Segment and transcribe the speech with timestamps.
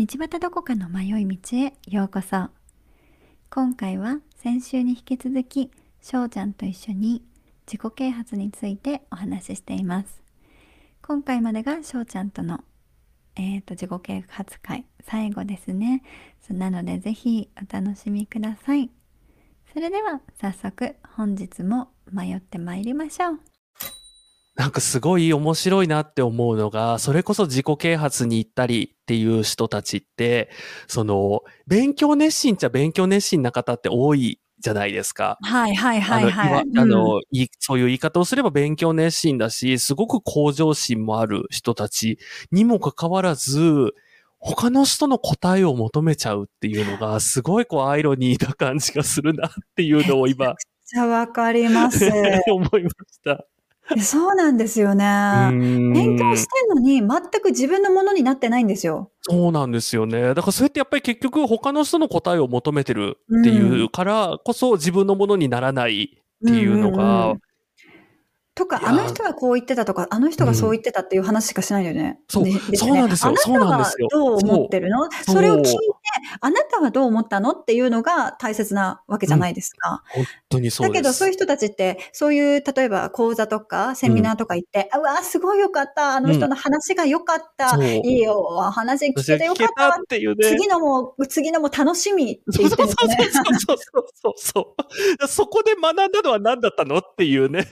[0.00, 2.48] 道端どこかの迷い道へようこそ。
[3.50, 7.22] 今回は先週に引き続きしょうちゃんと一緒に
[7.70, 10.22] 自己啓発についてお話ししています。
[11.02, 12.64] 今回までがしょうちゃんとの
[13.36, 16.02] えーと、自己啓発会最後ですね。
[16.48, 18.88] なのでぜひお楽しみください。
[19.70, 23.49] それでは早速本日も迷ってまいりましょう。
[24.60, 30.50] なんかすごい面白いなって思うのが、それこそ自己啓発に行ったりっていう人たちって、
[30.86, 35.38] その、勉強熱心っちゃ勉強熱心な方って多いじゃないですか。
[35.40, 36.64] はいはいはいはい。
[36.76, 42.18] あの、うん、そういう言い方をすれば勉強熱心だし、すごく向上心もある人たち
[42.52, 43.94] にもかかわらず、
[44.40, 50.48] 他の人の答えを求めちゃうっていうのが、すごいこうアイロニーな感じがするなっていうのを今。
[50.52, 50.54] め
[50.84, 52.04] ちゃわかります。
[52.52, 53.46] 思いました。
[53.98, 55.50] そうなんですよね。
[55.52, 57.08] 勉強してんのに、全
[57.42, 59.10] く自分のものになってないんですよ。
[59.22, 60.34] そうなんですよね。
[60.34, 67.34] だからそれってやっぱり結局他の人の答えを求めてるっていうからこそ自分のものにならないっていうのが、
[68.60, 72.20] とか、あの人がこう言ってたとか、あの人がそう言ってたっていう話しかしないよね。
[72.28, 73.30] そう、ね、そうなんですよ。
[73.30, 75.08] あなたはどう思ってるの？
[75.26, 75.78] それを聞いて、
[76.42, 77.52] あなたはどう思ったの？
[77.52, 80.02] っていうのが大切なわけじゃないですか。
[80.14, 86.16] うん、本当にそうだけどそういう人たちって、そういう、例えば講座とかセミナーとか行って、うん、うわ、すごいよかった。
[86.16, 87.78] あの人の話がよかった。
[87.78, 89.88] うん、いいよ、話聞けてよかった。
[89.88, 90.50] っていうね。
[90.50, 93.76] 次のも、次のも楽しみって言ってる、ね、そうそうそう
[94.12, 94.76] そうそ
[95.24, 95.28] う。
[95.28, 96.98] そこで学んだのは何だったの？
[96.98, 97.66] っていうね。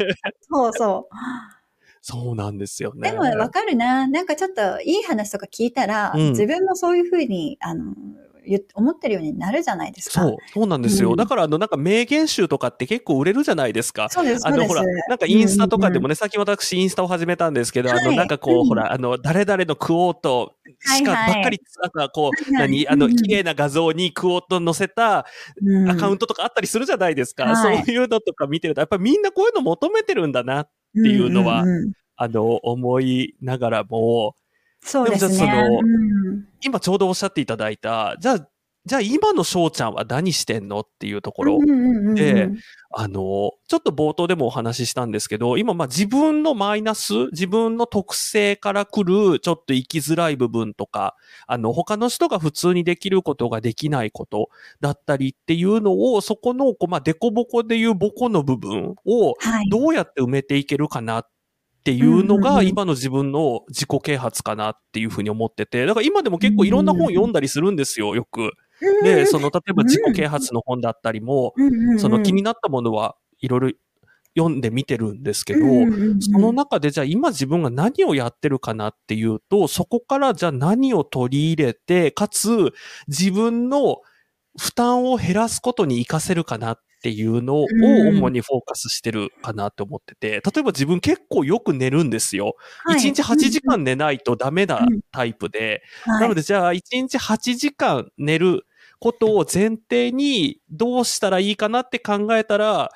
[0.50, 1.14] そうそう。
[2.00, 3.10] そうなんですよね。
[3.10, 4.06] でもわかるな。
[4.06, 7.94] なんかちょっといい話とか聞いたら、うん、自分もそういうふうに、あの、
[8.74, 10.22] 思ってるようになるじゃないですか。
[10.22, 11.10] そう、そうなんですよ。
[11.10, 14.08] うん、だから、あの、なんか名言集とかって結構売れるじゃないですか。
[14.08, 25.26] そうです、あの、ほら、なんかインスタとかでもね、最近私インスタを始めたんですけど、あの、なんかこう、ほら、あの、誰々のクオートしかばっかり、なんかこう、何、あの、綺麗な画像にクオート載せた
[25.88, 27.56] アカウントとかあったりするじゃないですか。
[27.56, 31.64] そういうのとか見てると、やっぱりみんなこういうの求めてるんだなっていうのは、
[32.16, 34.34] あの、思いながらも、
[34.80, 35.34] そうですね。
[35.34, 35.82] その、
[36.62, 38.48] 今ちょうどおっしゃっていただいた、じゃあ、
[38.88, 41.58] じゃあ今の翔ちゃんは何してんのっていうところ
[42.14, 42.48] で、
[42.96, 54.48] あの、ちょっと冒頭でもお話ししたんですけど、今まあ自分のマイナス、自分の特性から来るちょっと生きづらい部分とか、あの、他の人が普通にできることができないこと
[54.80, 59.34] だったりっていうのを、そこの、こう、まあ、デコボコでいうボコの部分を、
[59.70, 61.28] どうやって埋めていけるかなっ
[61.88, 68.50] っていうのが今の自分の自己啓発かなっていうふうに思ってて、だから今でも結構いろんな本読んだりするんですよ、よく。
[69.02, 71.54] で、その例えば自己啓発の本だったりも、
[71.96, 73.70] その気になったものはいろいろ
[74.36, 75.60] 読んでみてるんですけど、
[76.20, 82.74] その中でじゃあ今自分が何をやってるかなっていうと、そこからじゃあ何を取り入れて、かつ
[83.06, 84.02] 自分の
[84.58, 87.66] 負担を減らすことに活かせるかなっっていうのを
[88.10, 92.56] 主にフォーカスしてるかなって思ってて、例えば自分結構よく寝るんですよ。
[92.84, 98.66] はい、1日8時間寝ないとダメなタイプで、なのでじゃあ1日8時間寝る
[98.98, 102.90] ことを前提にどうしたらいいかなって考えたら、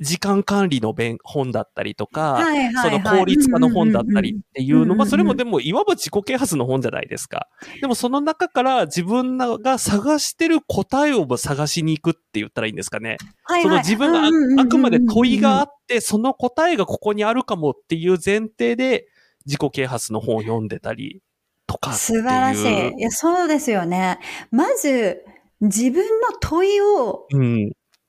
[0.00, 7.48] 時間管理の本だったりとか、はいはいはい、その効率化の本だったりっていうの、まあそれもでもいわば自己啓発の本じゃないですか。
[7.80, 13.18] でもその中から自分が探してる答えを探しに行くって言ったらいいんですかね。
[13.44, 19.06] はいはい、その自分があくまで問いがあって、その答えがここにあるかもっていう前提で
[19.44, 21.20] 自己啓発の本を読んでたり
[21.66, 22.98] とか素晴らしい。
[22.98, 24.18] いや、そうですよね。
[24.50, 25.24] まず、
[25.60, 27.26] 自分の問いを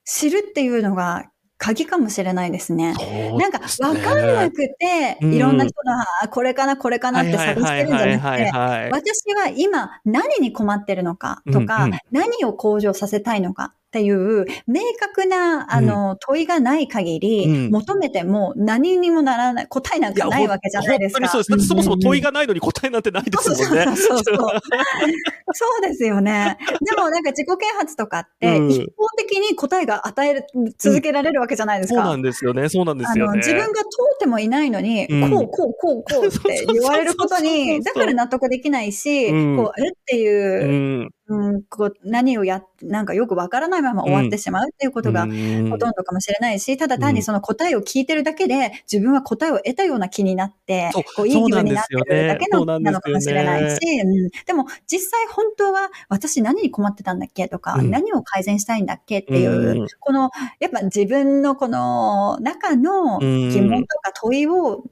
[0.05, 1.29] 知るっていうのが
[1.61, 2.95] 鍵かもしれないですね。
[2.95, 3.37] すね。
[3.37, 8.51] なんか、わかんなくて、いろんな人が、これかな、これかなって探してるんじゃなくて、
[8.91, 21.27] 私は今何に困ってるのかとか、うんうん、何を向上させたいのかっていう、明確な、あの、問いがない限り、求めても何にもならない、答えなんかないわけじゃないですか。
[21.27, 21.67] 本当にそうです。
[21.67, 23.83] そもそも問いがないのに答えなんてないですもんね。
[23.87, 24.37] そうそうそう。
[25.53, 26.57] そうですよね。
[26.81, 30.45] でもなんか自己啓発とかって、一方的に答えが与える、
[30.77, 32.01] 続けられるわけじゃないですか。
[32.01, 32.69] そうなんですよね。
[32.69, 33.37] そうなんですよね。
[33.39, 33.85] 自分が通
[34.15, 64.83] ってもいないのに、こう、こう、こう、こうって言われることに、だから納得できないし、こう、えっていう、うん、こう何をや、なんかよくわからないまま終わってしまうっていうことがほとんどかもしれないし、ただ単にその答えを聞いてるだけで、自分は答えを得たような気になって、こういい気分になってるだけのなのかもしれないし、うん、でも実際本当は私何に困ってたんだっけとか、何を改善したいんだっけっていう、この、やっぱ自分のこの中の疑問とか問いを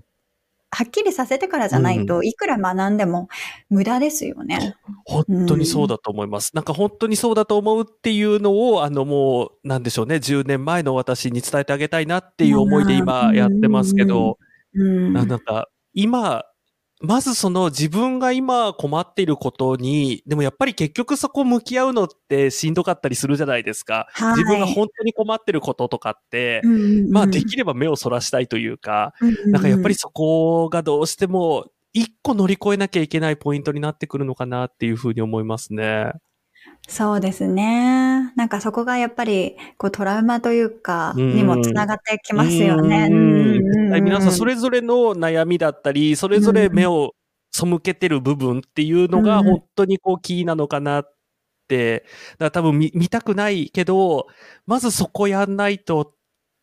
[0.72, 3.28] はっきりさせてからじゃないと、いくら学んでも
[3.70, 4.76] 無駄ですよね。
[5.06, 6.52] 本当にそうだと思います。
[6.54, 14.38] うん、なんか本当にそうだと思うっていうのを、あのもう、なんでしょうね、10年前の私に伝えてあげたいなっていう思いで今やってますけど、
[14.76, 16.44] うん、なんか今、
[17.02, 24.08] まずその自分が今困っていることに、でもやっぱり結局そこ向き合うのってしんどかったりするじゃないですか。
[24.12, 36.12] はい、自分が本当に困ってることとかって、うんうん、まあできれば目をそらしたいというか、うんうん、なんかやっぱりそこがどうしても一個乗り越えなきゃいけないポイントになってくるのかなっていうふうに思いますね。
[36.90, 38.34] そうですね。
[38.36, 43.10] なんかそこがやっぱり、こうトラウマというか、にもつながってきますよね。
[44.02, 47.14] 皆さんそれぞれの悩みだったり、それぞれ目を
[47.52, 51.16] 背けてる部分っていうのが本当にこうキーなのかなっ
[51.68, 54.26] て、だから多分見見たくないけど、
[54.66, 56.12] まずそこやんないとっ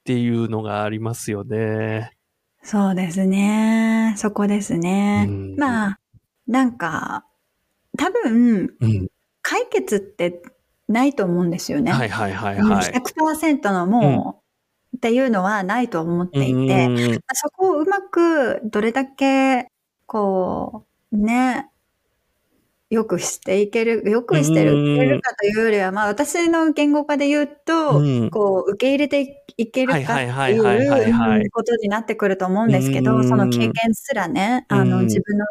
[0.04, 2.10] ていうのがありますよね。
[2.62, 4.14] そうですね。
[4.16, 5.28] そこですね。
[5.56, 6.00] まあ、
[6.48, 7.24] なんか、
[7.96, 9.06] 多分、うん
[9.48, 10.42] 解決って
[10.88, 11.92] ないと思うんですよね。
[11.92, 12.92] はいはいはいはい。
[12.92, 14.42] 100%のも
[14.92, 19.68] う、っていうのはないと思っていて、そこをうまくどれだけ、
[20.06, 21.68] こう、ね、
[22.90, 35.46] よくしていける、よくしてる、るかというよりは、まあ私の言語化で言うと、うん、こう、受け入れていけるかっていうことになってくると思うんですけど、その経験すらね、あの、自分の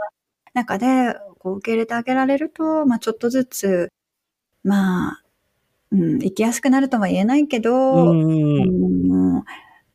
[0.55, 3.91] 中でこう受け入れてあげられると、まあちょっとずつ、
[4.63, 5.21] まあ、
[5.91, 9.43] うん、生きやすくなるとは言えないけど、うん、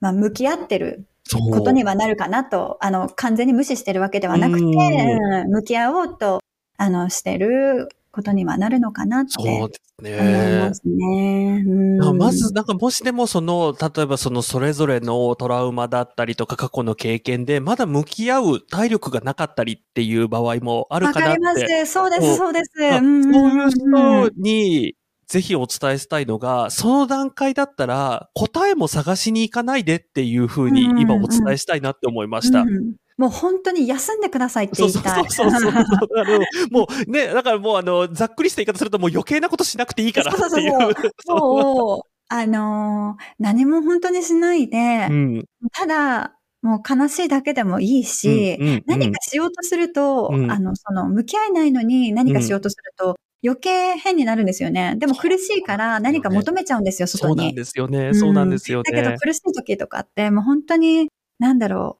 [0.00, 1.06] まあ向き合ってる
[1.50, 6.40] ことにはなるかなと、あの、完全に無視してるわけではなくて、うん、向き合おうと、
[6.76, 9.32] あの、してることにはなるのかなって。
[9.32, 10.60] そうですね。
[10.68, 11.64] ますね。
[11.66, 21.40] うん、まず、なんかもしでもその、例えばそのそれぞれのトラウマだったりとか過去の経験で、まだ向き合う体力がなかったりっていう場合もあるかなって。
[21.40, 21.92] わかります。
[21.92, 22.70] そうです、そうです。
[22.76, 24.94] そういう人に、
[25.28, 32.62] ぜひお伝えしたいのが、その段階だったら答えも探しに行かないでっていうふうに今お伝えしたいなって思いました。
[32.62, 35.24] うんうんもう本当に休んでくださいって言いたい。
[35.28, 35.78] そうそうそうそ
[36.36, 36.40] う
[36.70, 40.48] もうね、だからもうあの、ざっくりした言い方するともう余計なことしなくていいからっていう。
[40.48, 41.12] そうそうそう。
[41.26, 54.94] そうあのー、何も本当にしないで、うん、ただ、もう悲しいだけでもいいし、うんうんうん、何かしようとすると、うん、あの、その、向き合えないのに何かしようとすると、余計変になるんですよね。
[54.96, 57.36] でも苦しいから何か求めちゃうんですよ、外に。
[57.36, 58.14] そうなんですよね。
[58.14, 58.92] そうなんですよね。
[58.92, 61.08] だけど苦しい時とかって、もう本当に、
[61.38, 61.98] なんだろ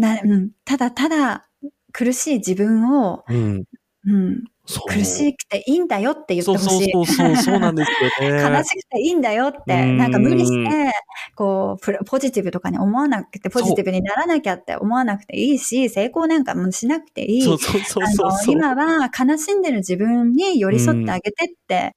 [0.00, 1.48] な、うん、ただただ
[1.92, 3.64] 苦しい自分を、うん、
[4.06, 4.44] うん、
[4.88, 6.92] 苦しくていいんだよって言ってほしい。
[6.92, 7.90] そうそうそうそう、 なんです
[8.22, 8.42] よね。
[8.42, 10.92] 悲しくていいんだよって、なんか無理して、
[11.34, 17.42] こう、ポジティブとかに思わなくて、ポジティブにならなきゃって思わなくていいし、成功なんかもしなくていい。
[17.42, 21.94] そうそうそうそう今は悲しんでる自分に寄り添ってあげてって、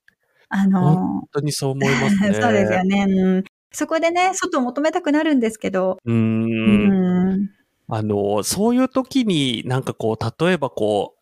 [0.49, 2.33] あの、本当にそう思いますね。
[2.41, 3.05] そうですよね。
[3.07, 6.43] うん、そこでね、外を求めたくなるんですけど、うん。
[6.43, 11.15] うんあの、そういう時になんかこう、例えばこ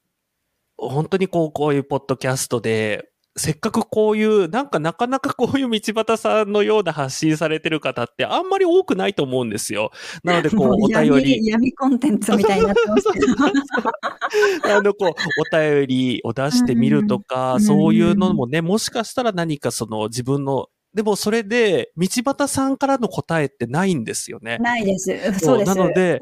[0.78, 9.92] う、本当にこう、こういうポッドキャストで、せっかくこういう、なんかなかなかこういう道端さんのような発信されてる方ってあんまり多くないと思うんですよ。
[10.24, 11.48] なのでこう、 お便り。
[11.48, 13.28] 闇コンテンツみたいになってますけど。
[14.76, 22.08] あの、こう、お便りを出してみるとか、そういうのもね、もしかしたら何かその自分のでもそれで、道
[22.38, 24.58] 端さんからの答えってないんですよね。
[24.58, 25.40] ないです。
[25.40, 25.76] そうです。
[25.76, 26.20] なので、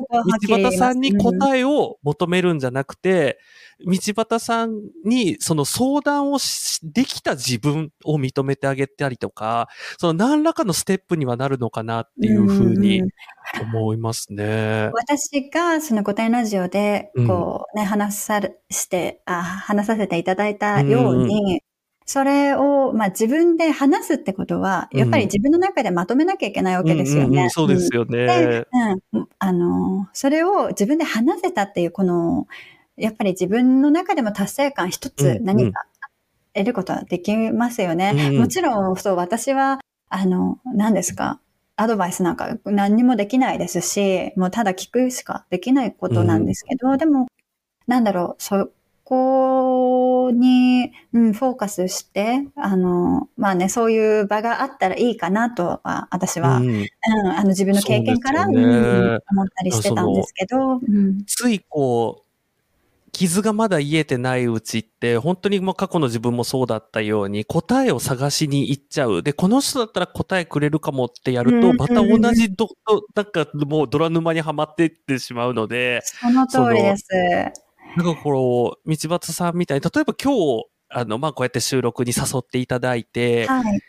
[0.48, 3.40] 道端さんに答えを求めるんじゃなくて、
[3.86, 3.98] 道
[4.28, 6.38] 端さんにその相談を
[6.84, 13.02] できた自分を認めてあげたりとか、その何らかのステップにはなるのかなっていうふうに
[13.62, 14.92] 思いますね。
[14.94, 21.64] 私がその答えラジオで、こうね、話さして、あ、話させていただいたように、
[22.10, 27.28] それを、まあ自分で話すってことは、やっぱり自分の中でまとめなきゃいけないわけですよね。
[27.28, 28.66] うんうんうん、そうですよね、
[29.14, 29.28] うん。
[29.38, 32.48] あの、それを自分で話せたっていう、この、
[32.98, 35.84] やっぱり自分の中でも達成感一つ何か
[36.56, 38.14] 得ることはできますよね。
[38.16, 41.40] うんうん、もちろん、そう、私は、あの、何ですか、
[41.76, 47.28] アドバイスなんか何にもできないですし、もうただ聞くしかできないことなんですけど、うん、でも、
[47.86, 48.72] なんだろう、そ
[49.10, 56.88] こに、うん、フォーカスして、あの、まあね、そういう場があったらいいかなとは、私は、うん、うん、
[57.28, 69.24] あの自分の経験から、ね、うん、思ったりしてたんですけど、うん、ついこう、傷がまだ癒えてないうちって、本当にもう過去の自分もそうだったように、答えを探しに行っちゃう。
[69.24, 72.70] で、この人だったら答えくれるかもってやると、また同じど、
[73.16, 76.02] なんかもうドラ沼にはまっていってしまうので。
[76.04, 77.06] その通りです。
[77.98, 83.80] なんかこう、道端さんみたいに、例えば今日、あの、まあ、こうやって収録に誘っていただいて、はい、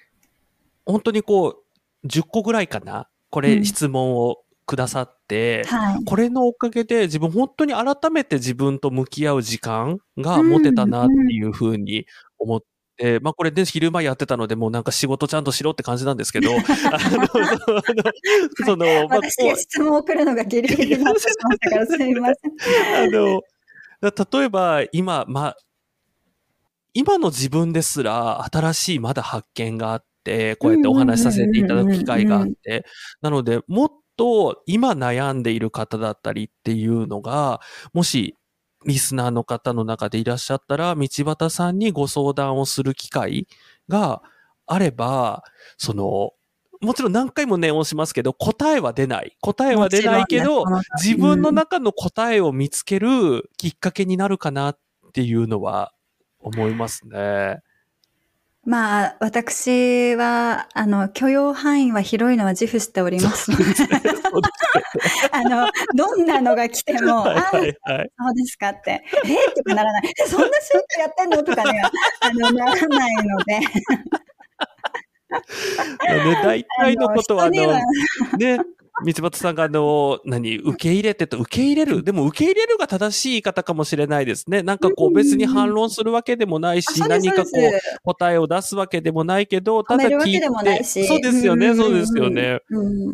[0.87, 1.63] 本当にこ
[2.03, 12.07] う、10個ぐらいかなこれ、質問をくださって、はい、これのおかげで自分本当に改めて自分と向き合う時間が持てたなっていうふうに
[12.39, 12.67] 思って、
[13.03, 17.27] えー、まあこれで昼間やってたので、もうなんか仕事ちゃんとしろって感じなんですけど、 あの、
[18.65, 23.09] その、まあ、私が質問を送るのがギリギリになってしまったからすみません。
[23.09, 23.41] あの、
[24.03, 25.57] 例えば今、まあ、
[26.95, 32.85] 今の自分ですら新しいまだ発見があって、こうやってお話しさせていただく機会があって、
[33.21, 37.61] なので、もっと今悩んでいる方だったりっていうのが、
[37.93, 38.37] もし
[38.87, 43.47] リスナーの方の中でいらっしゃったら、道端さんにご相談をする機会
[43.89, 44.23] が
[44.67, 45.45] あれば、
[45.77, 46.33] その、
[46.81, 49.37] もちろん何回も念をしますけど、答えは出ない。
[49.43, 50.65] 答えは出ないけど、
[51.03, 54.79] 自分の中の答えを見つけるきっかけになるかなっ
[55.13, 55.93] ていうのは
[56.41, 57.59] 思いますね。
[58.63, 63.65] まあ、私は、あの、許容範囲は広いのは自負しておりますので、
[65.33, 70.13] あの、どんなのが来ても、はいはいはい、あそうですかって、えー、とかならない。
[70.27, 71.43] そんなシュートやってんの？
[71.43, 71.83] とかね、
[72.21, 73.61] あの、ならないので。
[75.31, 77.79] ね、 大体のことは、あの、
[78.39, 78.59] ね、
[79.05, 82.03] 道端さんがあの、何、受け入れてと、受け入れる？
[82.03, 84.63] でも受け入れるが正しい言い方かもしれないですね。
[84.63, 92.61] なんかこう別に反論するわけでもないし、何かこう答えを出すわけでもないけど、ただ聞いて、そうですよね、そうですよね。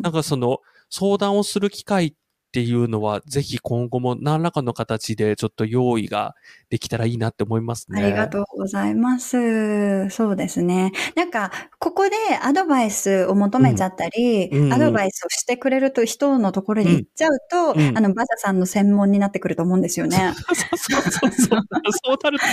[0.01, 0.59] なんかその、
[0.89, 2.13] 相談をする機会っ
[2.57, 6.33] っていうのは、ぜひ今後も何らかの形でちょっと用意が
[6.71, 8.03] できたらいいなって思いますね。
[8.03, 10.09] ありがとうございます。
[10.09, 10.91] そうですね。
[11.15, 20.33] なんか、ここでアドバイスを求めちゃったり、うんうん、アドバイスをしてくれると人のところに行っちゃうと、うん、あの、バザさんの専門になってくると思うんですよね。
[20.35, 21.61] そうそうそうそう。
[21.91, 22.45] そうなると、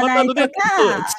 [0.00, 0.48] またあのね、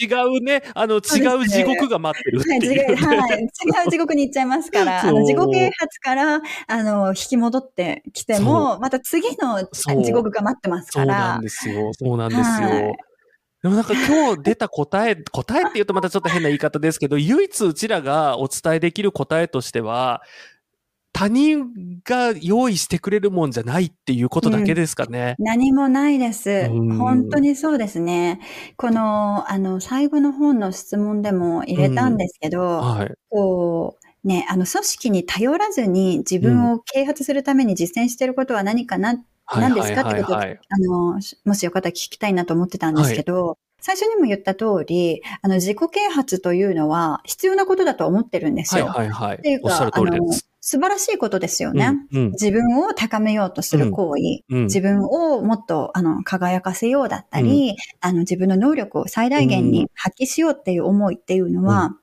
[0.01, 0.05] 違
[0.39, 1.47] うね、あの、違う。
[1.49, 3.45] 地獄が待ってるっていう、ね、はい、違
[3.87, 3.91] う。
[3.91, 9.63] 地獄に行っちゃいますから、あの、自己啓発から、あの、引き戻ってきても、また次の
[10.03, 11.05] 地獄が待ってますから。
[11.05, 11.93] そうなんですよ。
[11.93, 12.45] そうなんですよ。
[12.45, 12.97] はい、
[13.63, 20.21] でもなんか今日出た答え、 答えって言うとまたちょっと変な言い方ですけど、唯一うちらがお伝えできる答えとしては、
[21.13, 25.35] 他人が用意してくれるもんじゃないっていうことだけですかね。
[25.39, 26.69] うん、何もないです。
[26.69, 28.39] 本当にそうですね。
[28.77, 39.15] この、あの、最後の本の質問でも入れたんですけど、うんはい、こう、ね、あの、組織に頼らずに自分を啓発するために実践していることは何かな、
[39.53, 40.01] 何ですか？
[40.09, 40.45] ってことを、あ
[40.79, 48.85] の、もしよかったら聞きたいなと思ってたんですけど、はい、最初にも言った通り、あの、自己啓発というのは必要なことだと思ってるんですよ。
[48.85, 49.37] はいはいはい。
[49.37, 50.31] っていうか、あの、
[50.63, 51.91] 素晴らしいことですよね。
[52.13, 54.57] うんうん、自分を高めようとする行為、うん。
[54.57, 61.97] うん、自分をもっとあの輝かせようだったり、うん、あの自分の能力を最大限に発揮しようっていう思いっていうのは、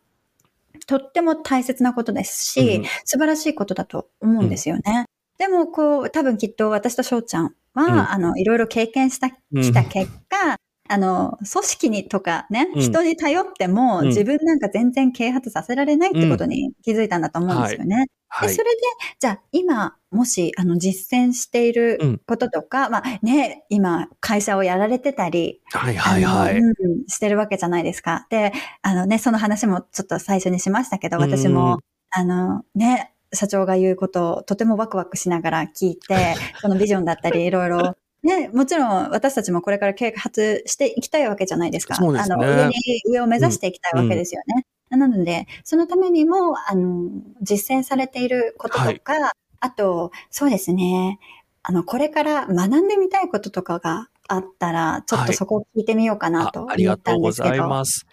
[0.88, 4.83] とっても大切なことですし、うん、素晴らしいことだと思うんですよね。
[4.87, 5.04] うん、
[5.38, 9.37] でも、こう、多分きっと私と翔ちゃんは、うん、あの、いろいろ経験した、き
[9.73, 10.57] た結果、
[10.88, 18.07] あの、組織にとかね、人に頼っても、自分なんか全然啓発させられないってことに気づいたんだと思うんですよね。
[18.28, 18.80] はい、でそれで、
[19.18, 26.59] じゃあ今、もし、あの、実践していることとか、うん、まあね、今、会社をやられてたり、はいはいはい。
[26.59, 26.75] うん、
[27.07, 28.26] してるわけじゃないですか。
[28.30, 28.52] で、
[28.83, 31.80] あのね、その話もちょっと最初にしましたけど、私も、うん、
[32.11, 41.95] あの、ね、社長が言うことをとてもワクワクしながら聞いて、 そのビジョンだったり、いろいろね、もちろん私たちもこれから啓発していきたいわけじゃないですか。
[41.95, 42.75] そうですね、あの上に、
[43.07, 44.67] 上を目指していきたいわけですよね。
[44.91, 47.11] うん、なので、そのためにも、あの、
[47.43, 51.21] 実践されていることとか、はい、あと、そうですね、
[51.63, 56.91] あの、これから学んでみたいこととかがあったら、ちょっとそこを聞いてみようかなと思ったんですけど。
[56.91, 58.07] はい、ありがとうございます。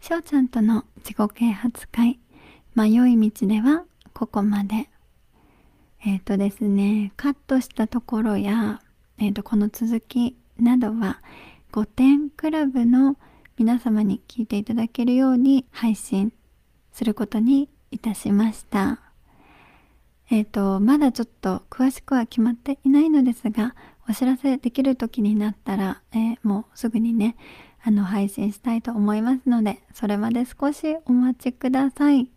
[0.00, 2.20] 翔ちゃんとの自己啓発会、
[2.74, 4.89] 迷い道ではここまで。
[6.04, 8.80] えっ、ー、とですね、カットしたところや、
[9.18, 11.20] え、ー、と、この続きなどは、
[11.72, 13.16] 5点クラブの
[13.58, 16.32] 皆様に聞いていただけるように配信
[16.92, 19.00] することにいたしました。
[20.30, 23.74] えっ、ー、と、まだちょっと詳しくは決まっていないのですが、
[24.08, 27.36] お知らせできる時になったら、えー、もうすぐにね、
[27.82, 32.30] あの、配信したいと思いますので、それまで少しお待ちください。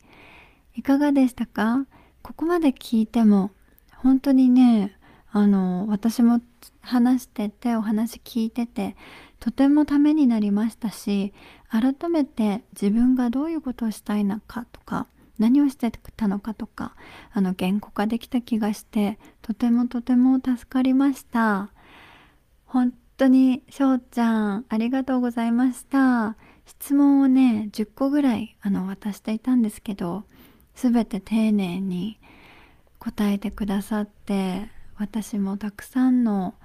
[0.75, 1.86] いかがでしたか？
[2.24, 3.51] ここまで聞いても
[3.98, 4.98] 本当にね
[5.32, 6.42] あの私も
[6.82, 8.96] 話しててお話聞いてて
[9.39, 11.34] とてもためになりましたし
[11.70, 16.96] 改めて自分がどういうことをしたいのかとか何をしてたのかとか
[17.32, 21.72] あの言語化できた気がしてとてもとても助かりました
[22.65, 26.36] 本当に、しょうちゃん、ありがとうございました。
[26.65, 30.24] 質問をね、10個ぐらい、あの、渡していたんですけど、
[30.75, 32.20] すべて丁寧に
[33.00, 36.56] 答えてくださって、私もたくさんの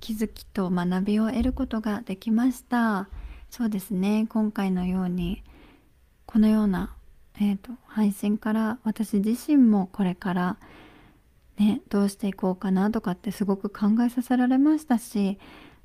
[0.00, 3.08] 気づきと学びを得ることができました。
[3.50, 4.26] そうですね。
[4.28, 5.42] 今回のように
[6.26, 6.94] このような、
[7.40, 10.56] えーと、配信から私自身もこれから
[11.56, 15.38] ねどうしていこうかなとかってすごく考えさせられましたし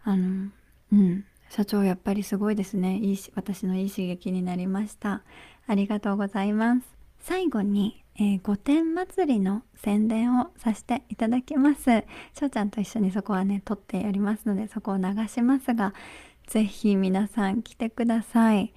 [0.04, 0.50] あの
[0.92, 2.98] うん社長やっぱりすごいですね。
[2.98, 5.22] いい私のいい刺激になりました。
[5.68, 7.03] ありがとうございます。
[7.24, 11.84] 最後にえー、御殿祭りの宣伝をさせていただきます。
[11.84, 15.94] しょうちゃんと一緒にそこはね、撮ってやりますので、そこを流しますが、
[16.46, 18.72] ぜひ皆さん来てください。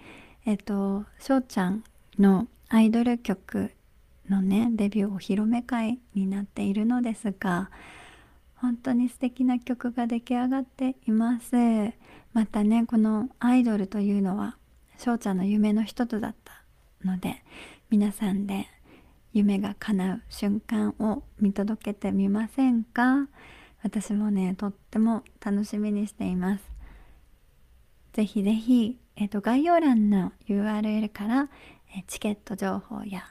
[0.46, 1.84] えっ、ー、と、しょうちゃん
[2.18, 3.72] のアイドル曲
[4.30, 7.70] のね、デビューお披露目会になっているのですが、
[8.54, 11.54] 本当に素敵な曲が出来上がっています。
[12.32, 14.56] またね、このアイドルというのは、
[14.96, 16.62] しょうちゃんの夢の一つだった
[17.04, 17.42] ので、
[17.88, 18.66] 皆さんで
[19.32, 23.28] 夢が叶う瞬間を見届けてみませんか？
[23.82, 26.64] 私もねとっても楽しみにしています。
[28.12, 31.48] ぜひぜひ、えーと、概要欄の URL から、
[31.96, 33.22] えチケット情報や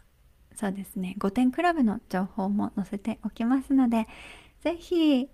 [0.56, 4.08] そうですね御殿クラブの情報も載せておきますので
[4.62, 5.28] ぜひ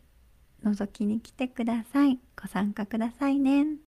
[0.64, 2.20] 覗きに来てください。
[2.42, 3.91] ご参加くださいね。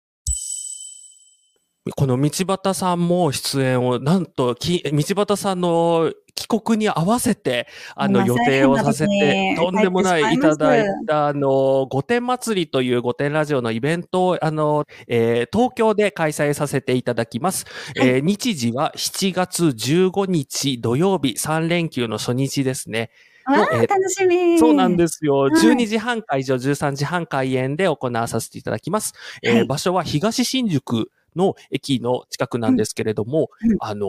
[1.94, 17.66] この道端さんも出演を、なんと、道端さんの帰国に合わせて、あの、予定をさせて、とんでもないいただいた、あの、御殿祭りという御殿ラジオのイベントを、あの、えー、東京で開催させていただきます。
[17.96, 23.10] はい、えー、日時は7月15日土曜日3連休の初日ですね。
[23.46, 24.58] わあ、楽しみ。
[24.58, 25.38] そうなんですよ。
[25.38, 29.14] はい、12時半会場、13時半開演で行わさせていただきます。
[29.42, 33.72] えー、はい、場所は東新宿の駅の近くなんですけれども、うん。
[33.72, 34.08] うん、あの、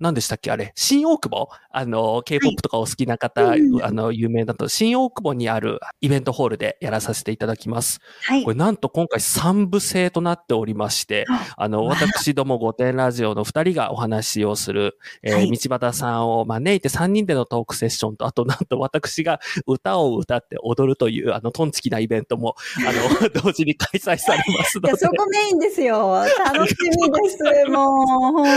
[0.00, 0.50] 何でしたっけ？
[0.50, 1.48] あれ、新大久保？
[1.70, 8.00] あの、K-POP とかお好きな方、はい、あの、有名だと、新大久保にあるイベントホールでやらさせていただきます。
[8.22, 8.44] はい。
[8.44, 11.24] これなんと今回3部制となっておりまして、
[11.56, 22.54] あの、私ども御殿ラジオの2人がお話をする、えー、はい、道端さんを招いて3人でのトークセッションと、あとなんと私が歌を歌って踊るという、あの、トンチキなイベントも、
[22.86, 24.88] あの、 同時に開催されますので。
[24.88, 26.24] いや、そこメインですよ。
[26.52, 27.38] 楽しみです。
[27.70, 28.04] も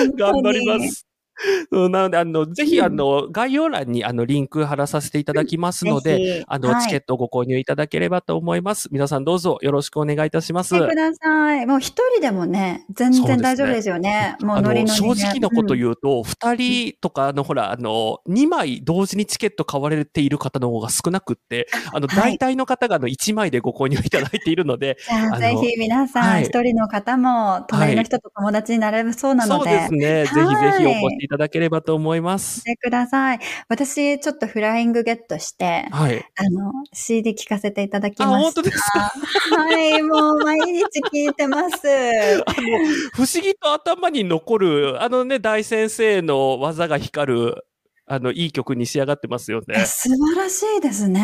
[0.06, 1.06] う、頑張ります。
[1.72, 8.90] なので、あの、ぜひ、あの、概要欄に、あの、リンク貼らさせていただきますので、あの、チケットをご購入いただければと思います。
[8.92, 10.74] 皆さんどうぞよろしくお願いいたします。
[10.78, 11.66] ください。
[11.66, 14.36] もう一人でもね、全然大丈夫ですよね。
[14.42, 24.98] もう正直なこと言うと、二、人とか、あの、ほら、あの、二枚同時にチケット買われている方の方が少なくって、 あの、大体の方が、あの、一枚でご購入いただいているので。
[25.40, 29.70] ぜひ皆さん、一人の方も、隣の人と友達になれそうなので。
[29.70, 30.26] そうですね。
[30.26, 30.42] ぜひぜ
[30.80, 32.62] ひお越しいただければと思います。
[32.62, 33.40] してください。
[33.68, 36.26] 私、ちょっとフライングゲットして、はい。
[36.38, 38.38] あの、CD 聴かせていただきました。
[38.38, 39.12] あ、本当ですか？
[39.58, 41.86] はい、もう毎日聴いてます。
[42.48, 42.78] あの、
[43.14, 47.66] 不思議と頭に残る、あのね、大先生の技が光る、
[48.06, 49.86] あの、いい曲に仕上がってますよね。
[49.86, 51.22] 素晴らしいですね。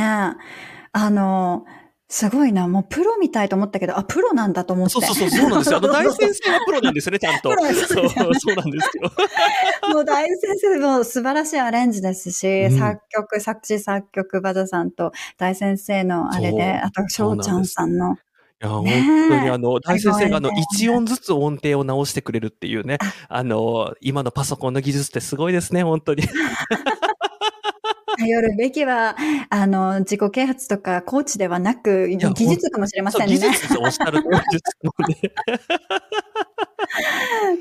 [0.91, 1.65] あの、
[2.13, 2.67] すごいな。
[2.67, 4.91] もうプロみたいと思ったけど、あ、プロなんだと思って。
[4.91, 5.77] そうそうそう、そうなんですよ。
[5.77, 7.49] あの、 大先生はプロなんですよね、ちゃんと。
[7.49, 9.11] そう、そうなんですよ。
[9.91, 18.13] もう大先生も素晴らしいアレンジですし、うん、作曲、作詞、作曲、バザさんと大先生のあれで、あと、翔ちゃんさんの。
[18.13, 18.17] い
[18.59, 26.21] や、本当にあの、大先生があの、一音ずつ音程を直してくれるっていうね、あの、今のパソコンの技術ってすごいですね、本当に。
[28.17, 29.15] 頼るべきは、
[29.49, 33.35] あの、自己啓発とかコーチではなく、技術かもしれませんね。
[33.35, 35.31] 技術おっしゃる通りですね。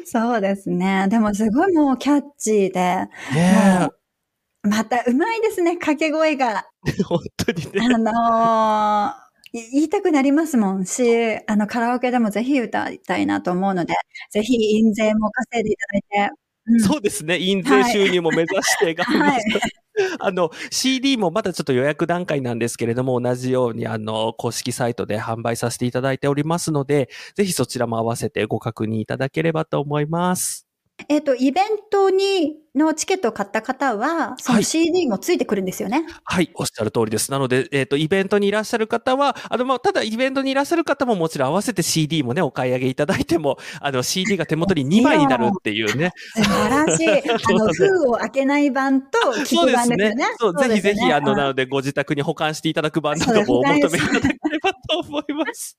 [0.05, 1.07] そうですね。
[1.09, 3.89] でもすごいもうキャッチーで、ね
[4.65, 6.67] またうまいですね、掛け声が。
[7.05, 7.95] 本当にね。
[7.95, 9.23] あのー
[9.55, 11.05] 言いたくなりますもんし、
[11.47, 13.93] あの、カラオケでもぜひ歌いたいなと思うので、
[14.31, 16.35] ぜひ印税も稼いでいただいて。
[16.69, 17.39] うん、そうですね。
[17.39, 19.59] 印税収入も目指して頑張ります。
[19.59, 19.82] はい
[20.21, 30.72] あの、CD もまだちょっと予約段階なんですけれども、同じようにあの、公式サイトで販売させていただいておりますので、ぜひそちらも合わせてご確認いただければと思います。
[31.09, 35.99] えっ、ー、と、イベントに、のチケットを買った方は、その CD もついてくるんですよね？
[35.99, 37.31] はい、はい、おっしゃる通りです。
[37.31, 46.13] なので、えっ、ー、と、イベントにいらっしゃる方は、あの、まあ、ただイベントにいらっしゃる方ももちろん合わせて CD もね、お買い上げいただいても、あの、CD が手元に 2枚になるっていうね。
[46.35, 47.09] 素晴らしい。
[47.29, 50.27] あの、封を開けない版と聞く版ですね？
[50.39, 55.77] そう、ね、ぜひぜひ、あの、なので、ご自宅に保管していただく版などもお求めいただければと思います。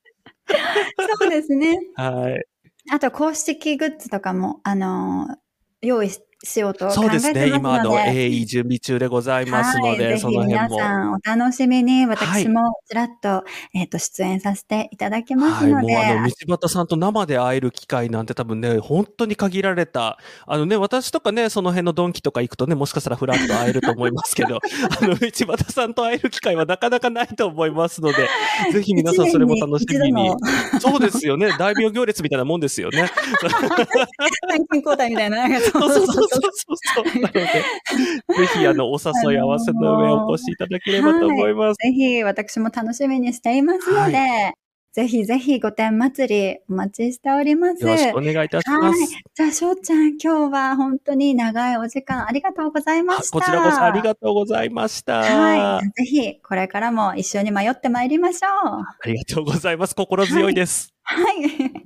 [1.20, 1.80] そうですね。
[1.96, 2.53] はい。
[2.92, 5.38] あと、公式グッズとかも、あの
[5.82, 6.20] 用意し
[6.60, 7.20] ようと考えてますので。
[7.20, 7.58] そうですね。
[7.58, 10.68] 今、あの、鋭意準備中でございますので、はい、その辺も。
[10.68, 15.96] 皆さんお楽しみに、私もちらっと、はい、えっ、ー、と、出演させていただきますので。
[15.96, 24.60] はい、もうあの、道端さんと生で会える機会なんて多分ね、本当に限られた、あのね、私とかね、その辺のドンキとか行くとね、もしかしたらフラッと会えると思いますけど、
[25.02, 28.28] あの、道端さんと会える機会はなかなかないと思いますので、
[28.72, 30.30] ぜひ皆さんそれも楽しみに。
[30.80, 31.52] そうですよね。
[31.58, 33.10] 大名行列みたいなもんですよね。
[33.40, 35.48] 参勤交代みたいな。
[35.62, 37.06] そうそうそうそうそう。
[37.22, 41.78] なので、ぜひ、あの、お誘い合わせの上お越しいただければと思います。
[41.78, 44.54] ぜひ、私も楽しみにしていますので、はい、
[44.94, 47.84] ぜひぜひ、御殿祭りお待ちしております。
[47.84, 49.00] よろしくお願いいたします。
[49.00, 49.08] はい。
[49.34, 53.40] じゃあ、翔ちゃん、今日は本当に長いお時間ありがとうございました。
[53.40, 55.24] こちらこそありがとうございました。
[55.24, 55.90] はい。
[55.90, 58.82] ぜひ、これからも一緒に迷ってまいりましょう。
[58.82, 59.96] ありがとうございます。
[59.96, 60.94] 心強いです。
[61.02, 61.83] はい。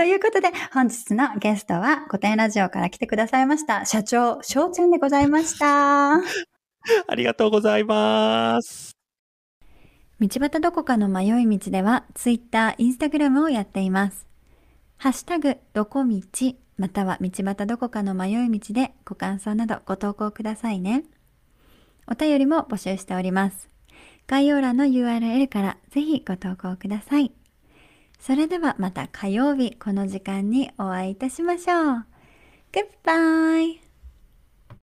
[0.00, 6.14] ということで、本日のゲストは、古典ラジオから来てくださいました、社長、翔ちゃんでございました。
[7.06, 8.96] ありがとうございます。
[10.18, 14.26] 道端どこかの迷い道では、ツイッター、インスタグラムをやっています。
[14.96, 16.22] ハッシュタグ、どこ道、
[16.78, 21.04] または道端どこかの迷い道でご感想などご投稿くださいね。
[22.10, 23.68] お便りも募集しております。
[24.26, 27.34] 概要欄の URL からぜひご投稿ください。
[28.20, 32.04] それではまた火曜日この時間にお会いいたしましょう。
[32.72, 33.89] Goodbye!